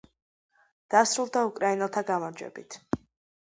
[0.93, 2.81] დასრულდა უკრაინელთა გამარჯვებით.